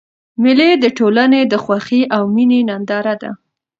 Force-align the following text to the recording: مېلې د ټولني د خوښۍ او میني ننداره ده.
مېلې 0.41 0.69
د 0.83 0.85
ټولني 0.97 1.41
د 1.47 1.53
خوښۍ 1.63 2.01
او 2.15 2.23
میني 2.35 2.59
ننداره 2.69 3.15
ده. 3.21 3.31